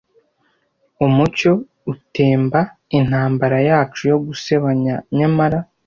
Umucyo 1.05 1.51
utemba 1.93 2.59
intambara 2.97 3.57
yacu 3.69 4.01
yo 4.11 4.17
gusebanya, 4.25 4.95
nyamara, 5.17 5.59